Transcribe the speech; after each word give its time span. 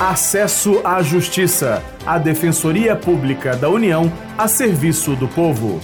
Acesso 0.00 0.80
à 0.82 1.02
Justiça, 1.02 1.84
a 2.06 2.16
Defensoria 2.16 2.96
Pública 2.96 3.54
da 3.54 3.68
União 3.68 4.10
a 4.38 4.48
serviço 4.48 5.14
do 5.14 5.28
povo. 5.28 5.78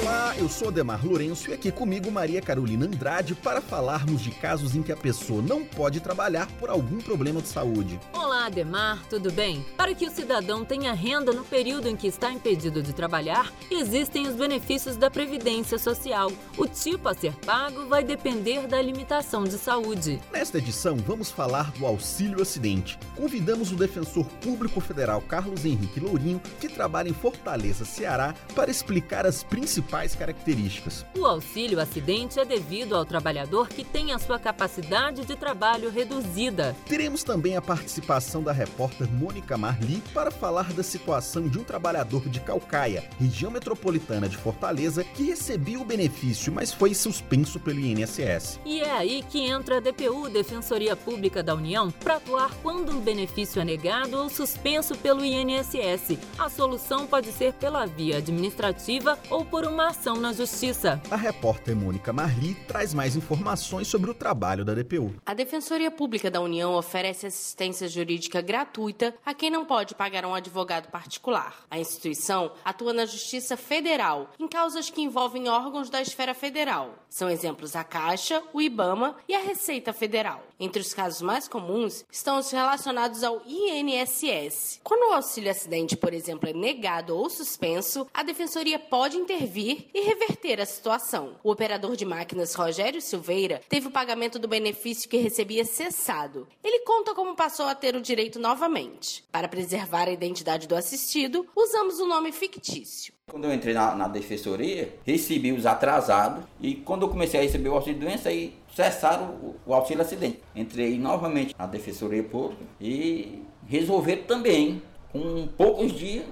Olá, 0.00 0.32
eu 0.38 0.48
sou 0.48 0.68
Ademar 0.68 1.04
Lourenço 1.04 1.50
e 1.50 1.54
aqui 1.54 1.72
comigo 1.72 2.08
Maria 2.08 2.40
Carolina 2.40 2.86
Andrade 2.86 3.34
para 3.34 3.60
falarmos 3.60 4.20
de 4.20 4.30
casos 4.30 4.76
em 4.76 4.82
que 4.82 4.92
a 4.92 4.96
pessoa 4.96 5.42
não 5.42 5.64
pode 5.64 5.98
trabalhar 5.98 6.46
por 6.60 6.70
algum 6.70 6.98
problema 6.98 7.42
de 7.42 7.48
saúde. 7.48 7.98
Olá, 8.12 8.29
Ademar, 8.50 9.06
tudo 9.08 9.30
bem? 9.30 9.64
Para 9.76 9.94
que 9.94 10.04
o 10.04 10.10
cidadão 10.10 10.64
tenha 10.64 10.92
renda 10.92 11.32
no 11.32 11.44
período 11.44 11.86
em 11.86 11.94
que 11.94 12.08
está 12.08 12.32
impedido 12.32 12.82
de 12.82 12.92
trabalhar, 12.92 13.52
existem 13.70 14.26
os 14.26 14.34
benefícios 14.34 14.96
da 14.96 15.08
Previdência 15.08 15.78
Social. 15.78 16.32
O 16.58 16.66
tipo 16.66 17.08
a 17.08 17.14
ser 17.14 17.32
pago 17.46 17.86
vai 17.86 18.02
depender 18.02 18.66
da 18.66 18.82
limitação 18.82 19.44
de 19.44 19.56
saúde. 19.56 20.20
Nesta 20.32 20.58
edição, 20.58 20.96
vamos 20.96 21.30
falar 21.30 21.70
do 21.70 21.86
auxílio 21.86 22.42
acidente. 22.42 22.98
Convidamos 23.14 23.70
o 23.70 23.76
defensor 23.76 24.26
público 24.42 24.80
federal 24.80 25.20
Carlos 25.20 25.64
Henrique 25.64 26.00
Lourinho, 26.00 26.42
que 26.60 26.68
trabalha 26.68 27.08
em 27.08 27.14
Fortaleza, 27.14 27.84
Ceará, 27.84 28.34
para 28.56 28.68
explicar 28.68 29.26
as 29.26 29.44
principais 29.44 30.16
características. 30.16 31.06
O 31.16 31.24
auxílio 31.24 31.78
acidente 31.78 32.40
é 32.40 32.44
devido 32.44 32.96
ao 32.96 33.04
trabalhador 33.04 33.68
que 33.68 33.84
tem 33.84 34.10
a 34.10 34.18
sua 34.18 34.40
capacidade 34.40 35.24
de 35.24 35.36
trabalho 35.36 35.88
reduzida. 35.88 36.74
Teremos 36.88 37.22
também 37.22 37.56
a 37.56 37.62
participação 37.62 38.39
da 38.42 38.52
repórter 38.52 39.10
Mônica 39.10 39.56
Marli 39.56 40.02
para 40.12 40.30
falar 40.30 40.72
da 40.72 40.82
situação 40.82 41.48
de 41.48 41.58
um 41.58 41.64
trabalhador 41.64 42.28
de 42.28 42.40
Calcaia, 42.40 43.08
região 43.18 43.50
metropolitana 43.50 44.28
de 44.28 44.36
Fortaleza, 44.36 45.02
que 45.04 45.24
recebia 45.24 45.80
o 45.80 45.84
benefício, 45.84 46.52
mas 46.52 46.72
foi 46.72 46.94
suspenso 46.94 47.58
pelo 47.58 47.80
INSS. 47.80 48.60
E 48.64 48.80
é 48.80 48.92
aí 48.92 49.24
que 49.28 49.40
entra 49.40 49.78
a 49.78 49.80
DPU, 49.80 50.28
Defensoria 50.28 50.94
Pública 50.94 51.42
da 51.42 51.54
União, 51.54 51.90
para 51.90 52.16
atuar 52.16 52.54
quando 52.62 52.92
um 52.92 53.00
benefício 53.00 53.60
é 53.60 53.64
negado 53.64 54.16
ou 54.16 54.28
suspenso 54.28 54.96
pelo 54.96 55.24
INSS. 55.24 56.18
A 56.38 56.48
solução 56.48 57.06
pode 57.06 57.32
ser 57.32 57.52
pela 57.54 57.86
via 57.86 58.18
administrativa 58.18 59.18
ou 59.28 59.44
por 59.44 59.64
uma 59.64 59.88
ação 59.88 60.16
na 60.16 60.32
Justiça. 60.32 61.00
A 61.10 61.16
repórter 61.16 61.74
Mônica 61.74 62.12
Marli 62.12 62.54
traz 62.66 62.94
mais 62.94 63.16
informações 63.16 63.88
sobre 63.88 64.10
o 64.10 64.14
trabalho 64.14 64.64
da 64.64 64.74
DPU. 64.74 65.14
A 65.26 65.34
Defensoria 65.34 65.90
Pública 65.90 66.30
da 66.30 66.40
União 66.40 66.74
oferece 66.74 67.26
assistência 67.26 67.88
jurídica 67.88 68.29
gratuita 68.38 69.14
a 69.26 69.34
quem 69.34 69.50
não 69.50 69.64
pode 69.64 69.94
pagar 69.94 70.24
um 70.24 70.34
advogado 70.34 70.90
particular. 70.90 71.66
A 71.70 71.78
instituição 71.78 72.52
atua 72.64 72.92
na 72.92 73.06
Justiça 73.06 73.56
Federal 73.56 74.30
em 74.38 74.46
causas 74.46 74.88
que 74.88 75.02
envolvem 75.02 75.48
órgãos 75.48 75.90
da 75.90 76.00
esfera 76.00 76.34
federal. 76.34 76.94
São 77.08 77.28
exemplos 77.28 77.74
a 77.74 77.82
Caixa, 77.82 78.42
o 78.52 78.62
IBAMA 78.62 79.16
e 79.28 79.34
a 79.34 79.40
Receita 79.40 79.92
Federal. 79.92 80.49
Entre 80.60 80.82
os 80.82 80.92
casos 80.92 81.22
mais 81.22 81.48
comuns 81.48 82.04
estão 82.12 82.38
os 82.38 82.50
relacionados 82.50 83.24
ao 83.24 83.40
INSS. 83.46 84.78
Quando 84.84 85.08
o 85.08 85.14
auxílio 85.14 85.50
acidente, 85.50 85.96
por 85.96 86.12
exemplo, 86.12 86.50
é 86.50 86.52
negado 86.52 87.16
ou 87.16 87.30
suspenso, 87.30 88.06
a 88.12 88.22
Defensoria 88.22 88.78
pode 88.78 89.16
intervir 89.16 89.86
e 89.94 90.02
reverter 90.02 90.60
a 90.60 90.66
situação. 90.66 91.36
O 91.42 91.50
operador 91.50 91.96
de 91.96 92.04
máquinas 92.04 92.54
Rogério 92.54 93.00
Silveira 93.00 93.62
teve 93.70 93.88
o 93.88 93.90
pagamento 93.90 94.38
do 94.38 94.46
benefício 94.46 95.08
que 95.08 95.16
recebia 95.16 95.64
cessado. 95.64 96.46
Ele 96.62 96.80
conta 96.80 97.14
como 97.14 97.34
passou 97.34 97.64
a 97.64 97.74
ter 97.74 97.96
o 97.96 98.02
direito 98.02 98.38
novamente. 98.38 99.24
Para 99.32 99.48
preservar 99.48 100.08
a 100.08 100.12
identidade 100.12 100.68
do 100.68 100.76
assistido, 100.76 101.48
usamos 101.56 102.00
o 102.00 102.04
um 102.04 102.08
nome 102.08 102.32
fictício. 102.32 103.14
Quando 103.30 103.44
eu 103.44 103.54
entrei 103.54 103.72
na, 103.72 103.94
na, 103.94 104.08
defensoria, 104.08 104.92
recebi 105.06 105.52
os 105.52 105.64
atrasados 105.66 106.44
e 106.60 106.74
quando 106.74 107.02
eu 107.02 107.08
comecei 107.08 107.38
a 107.38 107.42
receber 107.42 107.68
o 107.68 107.74
auxílio 107.74 108.00
doença, 108.00 108.28
aí 108.28 108.54
cessaram 108.74 109.26
o, 109.26 109.56
o 109.66 109.74
auxílio 109.74 110.02
acidente. 110.02 110.40
Entrei 110.54 110.98
novamente 110.98 111.54
na 111.58 111.66
defensoria 111.66 112.24
pública 112.24 112.62
e 112.80 113.42
resolveram 113.68 114.24
também, 114.24 114.82
com 115.12 115.46
poucos 115.56 115.92
dias, 115.92 116.24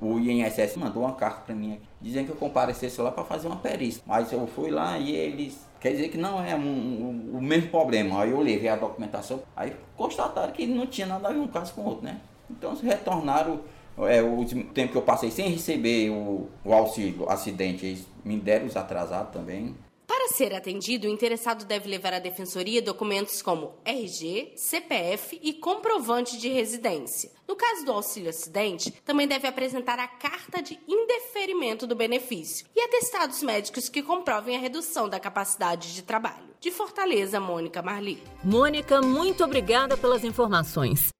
o 0.00 0.18
INSS 0.18 0.76
mandou 0.76 1.02
uma 1.02 1.14
carta 1.14 1.42
para 1.46 1.54
mim 1.54 1.80
dizendo 2.00 2.26
que 2.26 2.32
eu 2.32 2.36
comparecesse 2.36 3.00
lá 3.00 3.10
para 3.10 3.24
fazer 3.24 3.46
uma 3.46 3.56
perícia. 3.56 4.02
Mas 4.06 4.30
eu 4.32 4.46
fui 4.46 4.70
lá 4.70 4.98
e 4.98 5.14
eles 5.14 5.58
Quer 5.84 5.90
dizer 5.90 6.08
que 6.08 6.16
não 6.16 6.42
é 6.42 6.56
um, 6.56 6.62
um, 6.62 7.36
o 7.36 7.42
mesmo 7.42 7.68
problema. 7.68 8.22
Aí 8.22 8.30
eu 8.30 8.40
levei 8.40 8.70
a 8.70 8.74
documentação, 8.74 9.42
aí 9.54 9.76
constataram 9.94 10.50
que 10.50 10.66
não 10.66 10.86
tinha 10.86 11.06
nada 11.06 11.28
a 11.28 11.30
ver 11.30 11.38
um 11.38 11.46
caso 11.46 11.74
com 11.74 11.82
o 11.82 11.84
outro, 11.84 12.06
né? 12.06 12.22
Então 12.50 12.74
retornaram 12.74 13.60
é, 13.98 14.22
o 14.22 14.44
tempo 14.74 14.92
que 14.92 14.98
eu 14.98 15.02
passei 15.02 15.30
sem 15.30 15.48
receber 15.48 16.10
o, 16.10 16.48
o 16.64 16.72
auxílio 16.72 17.28
acidente, 17.28 17.86
eles 17.86 18.06
me 18.24 18.36
deram 18.36 18.66
os 18.66 18.76
atrasados 18.76 19.32
também. 19.32 19.74
Para 20.06 20.28
ser 20.28 20.54
atendido, 20.54 21.06
o 21.06 21.10
interessado 21.10 21.64
deve 21.64 21.88
levar 21.88 22.12
à 22.12 22.18
defensoria 22.18 22.82
documentos 22.82 23.40
como 23.40 23.74
RG, 23.84 24.52
CPF 24.56 25.38
e 25.42 25.54
comprovante 25.54 26.38
de 26.38 26.48
residência. 26.48 27.30
No 27.48 27.56
caso 27.56 27.84
do 27.84 27.92
auxílio 27.92 28.30
acidente, 28.30 28.90
também 29.04 29.26
deve 29.26 29.46
apresentar 29.46 29.98
a 29.98 30.08
carta 30.08 30.62
de 30.62 30.78
indeferimento 30.88 31.86
do 31.86 31.94
benefício 31.94 32.66
e 32.74 32.80
atestados 32.80 33.42
médicos 33.42 33.88
que 33.88 34.02
comprovem 34.02 34.56
a 34.56 34.60
redução 34.60 35.08
da 35.08 35.20
capacidade 35.20 35.94
de 35.94 36.02
trabalho. 36.02 36.54
De 36.60 36.70
Fortaleza, 36.70 37.38
Mônica 37.38 37.82
Marli. 37.82 38.22
Mônica, 38.42 39.00
muito 39.02 39.44
obrigada 39.44 39.96
pelas 39.96 40.24
informações. 40.24 41.13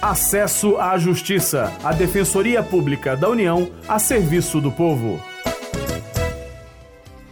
Acesso 0.00 0.76
à 0.76 0.96
Justiça, 0.96 1.76
a 1.82 1.92
Defensoria 1.92 2.62
Pública 2.62 3.16
da 3.16 3.28
União 3.28 3.68
a 3.88 3.98
serviço 3.98 4.60
do 4.60 4.70
povo. 4.70 5.20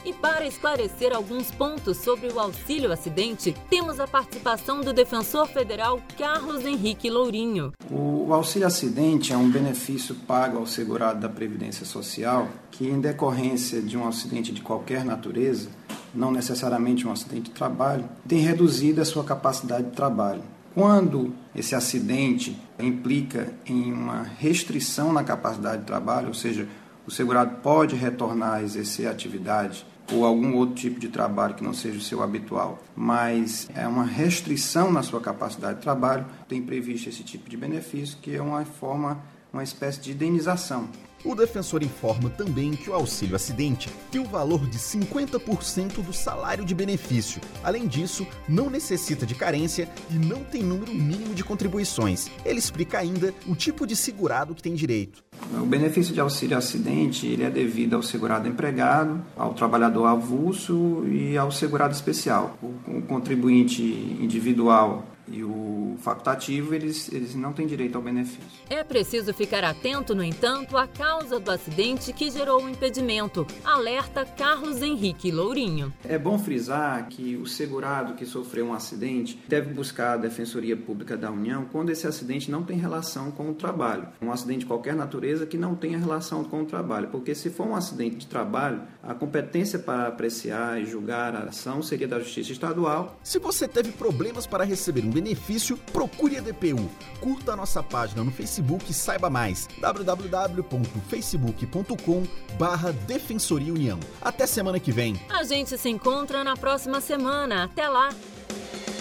E 0.04 0.12
para 0.12 0.44
esclarecer 0.44 1.14
alguns 1.14 1.48
pontos 1.52 1.98
sobre 1.98 2.26
o 2.26 2.40
auxílio 2.40 2.90
acidente, 2.90 3.54
temos 3.70 4.00
a 4.00 4.08
participação 4.08 4.80
do 4.80 4.92
defensor 4.92 5.46
federal 5.46 6.02
Carlos 6.18 6.64
Henrique 6.64 7.08
Lourinho. 7.08 7.72
O 7.88 8.34
auxílio 8.34 8.66
acidente 8.66 9.32
é 9.32 9.36
um 9.36 9.48
benefício 9.48 10.16
pago 10.26 10.58
ao 10.58 10.66
segurado 10.66 11.20
da 11.20 11.28
Previdência 11.28 11.86
Social 11.86 12.48
que, 12.72 12.88
em 12.88 13.00
decorrência 13.00 13.80
de 13.80 13.96
um 13.96 14.08
acidente 14.08 14.50
de 14.50 14.60
qualquer 14.60 15.04
natureza, 15.04 15.68
não 16.12 16.32
necessariamente 16.32 17.06
um 17.06 17.12
acidente 17.12 17.42
de 17.42 17.50
trabalho, 17.50 18.08
tem 18.26 18.40
reduzido 18.40 19.00
a 19.00 19.04
sua 19.04 19.22
capacidade 19.22 19.84
de 19.84 19.92
trabalho. 19.92 20.42
Quando 20.76 21.32
esse 21.54 21.74
acidente 21.74 22.54
implica 22.78 23.54
em 23.64 23.90
uma 23.90 24.22
restrição 24.22 25.10
na 25.10 25.24
capacidade 25.24 25.78
de 25.78 25.86
trabalho, 25.86 26.28
ou 26.28 26.34
seja, 26.34 26.68
o 27.06 27.10
segurado 27.10 27.62
pode 27.62 27.96
retornar 27.96 28.56
a 28.56 28.62
exercer 28.62 29.08
atividade 29.08 29.86
ou 30.12 30.26
algum 30.26 30.54
outro 30.54 30.74
tipo 30.74 31.00
de 31.00 31.08
trabalho 31.08 31.54
que 31.54 31.64
não 31.64 31.72
seja 31.72 31.96
o 31.96 32.02
seu 32.02 32.22
habitual, 32.22 32.78
mas 32.94 33.66
é 33.74 33.88
uma 33.88 34.04
restrição 34.04 34.92
na 34.92 35.02
sua 35.02 35.18
capacidade 35.18 35.76
de 35.76 35.80
trabalho, 35.80 36.26
tem 36.46 36.60
previsto 36.60 37.08
esse 37.08 37.22
tipo 37.24 37.48
de 37.48 37.56
benefício, 37.56 38.18
que 38.20 38.36
é 38.36 38.42
uma 38.42 38.62
forma, 38.66 39.18
uma 39.52 39.62
espécie 39.62 40.00
de 40.00 40.12
indenização 40.12 40.88
o 41.26 41.34
defensor 41.34 41.82
informa 41.82 42.30
também 42.30 42.72
que 42.72 42.88
o 42.88 42.94
auxílio 42.94 43.34
acidente 43.34 43.90
tem 44.12 44.20
o 44.20 44.24
valor 44.24 44.64
de 44.68 44.78
50% 44.78 46.00
do 46.00 46.12
salário 46.12 46.64
de 46.64 46.72
benefício. 46.72 47.40
Além 47.64 47.88
disso, 47.88 48.24
não 48.48 48.70
necessita 48.70 49.26
de 49.26 49.34
carência 49.34 49.88
e 50.08 50.14
não 50.14 50.44
tem 50.44 50.62
número 50.62 50.94
mínimo 50.94 51.34
de 51.34 51.42
contribuições. 51.42 52.30
Ele 52.44 52.60
explica 52.60 52.98
ainda 52.98 53.34
o 53.44 53.56
tipo 53.56 53.86
de 53.86 53.96
segurado 53.96 54.54
que 54.54 54.62
tem 54.62 54.74
direito. 54.74 55.24
O 55.52 55.66
benefício 55.66 56.14
de 56.14 56.20
auxílio 56.20 56.56
acidente 56.56 57.26
ele 57.26 57.42
é 57.42 57.50
devido 57.50 57.96
ao 57.96 58.02
segurado 58.04 58.48
empregado, 58.48 59.20
ao 59.36 59.52
trabalhador 59.52 60.06
avulso 60.06 61.04
e 61.08 61.36
ao 61.36 61.50
segurado 61.50 61.92
especial. 61.92 62.56
O 62.62 63.02
contribuinte 63.02 63.82
individual 63.82 65.04
e 65.28 65.42
o 65.42 65.96
facultativo, 66.00 66.74
eles, 66.74 67.12
eles 67.12 67.34
não 67.34 67.52
têm 67.52 67.66
direito 67.66 67.96
ao 67.96 68.02
benefício. 68.02 68.42
É 68.68 68.82
preciso 68.84 69.32
ficar 69.32 69.64
atento, 69.64 70.14
no 70.14 70.22
entanto, 70.22 70.76
à 70.76 70.86
causa 70.86 71.38
do 71.38 71.50
acidente 71.50 72.12
que 72.12 72.30
gerou 72.30 72.62
o 72.62 72.68
impedimento. 72.68 73.46
Alerta 73.64 74.24
Carlos 74.24 74.82
Henrique 74.82 75.30
Lourinho. 75.30 75.92
É 76.04 76.18
bom 76.18 76.38
frisar 76.38 77.08
que 77.08 77.36
o 77.36 77.46
segurado 77.46 78.14
que 78.14 78.26
sofreu 78.26 78.66
um 78.66 78.74
acidente 78.74 79.40
deve 79.48 79.72
buscar 79.72 80.14
a 80.14 80.16
Defensoria 80.16 80.76
Pública 80.76 81.16
da 81.16 81.30
União 81.30 81.64
quando 81.70 81.90
esse 81.90 82.06
acidente 82.06 82.50
não 82.50 82.62
tem 82.62 82.78
relação 82.78 83.30
com 83.30 83.50
o 83.50 83.54
trabalho. 83.54 84.08
Um 84.20 84.30
acidente 84.30 84.60
de 84.60 84.66
qualquer 84.66 84.94
natureza 84.94 85.46
que 85.46 85.58
não 85.58 85.74
tenha 85.74 85.98
relação 85.98 86.44
com 86.44 86.62
o 86.62 86.66
trabalho, 86.66 87.08
porque 87.08 87.34
se 87.34 87.50
for 87.50 87.66
um 87.66 87.74
acidente 87.74 88.16
de 88.16 88.26
trabalho, 88.26 88.82
a 89.02 89.14
competência 89.14 89.78
para 89.78 90.08
apreciar 90.08 90.80
e 90.80 90.86
julgar 90.86 91.34
a 91.34 91.44
ação 91.44 91.82
seria 91.82 92.08
da 92.08 92.18
Justiça 92.18 92.52
Estadual. 92.52 93.18
Se 93.22 93.38
você 93.38 93.66
teve 93.68 93.92
problemas 93.92 94.46
para 94.46 94.64
receber 94.64 95.04
um 95.04 95.15
benefício, 95.16 95.76
procure 95.92 96.36
a 96.36 96.40
DPU. 96.42 96.90
Curta 97.20 97.54
a 97.54 97.56
nossa 97.56 97.82
página 97.82 98.22
no 98.22 98.30
Facebook 98.30 98.84
e 98.90 98.94
saiba 98.94 99.30
mais. 99.30 99.66
www.facebook.com 99.80 102.24
barra 102.58 102.92
Defensoria 102.92 103.72
União. 103.72 103.98
Até 104.20 104.46
semana 104.46 104.78
que 104.78 104.92
vem. 104.92 105.18
A 105.30 105.42
gente 105.42 105.78
se 105.78 105.88
encontra 105.88 106.44
na 106.44 106.54
próxima 106.54 107.00
semana. 107.00 107.64
Até 107.64 107.88
lá. 107.88 108.10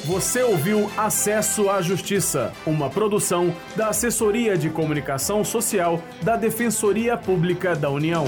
Você 0.05 0.41
ouviu 0.43 0.89
Acesso 0.95 1.69
à 1.69 1.81
Justiça, 1.81 2.53
uma 2.65 2.89
produção 2.89 3.53
da 3.75 3.89
Assessoria 3.89 4.57
de 4.57 4.69
Comunicação 4.69 5.43
Social 5.43 6.01
da 6.21 6.37
Defensoria 6.37 7.17
Pública 7.17 7.75
da 7.75 7.89
União. 7.89 8.25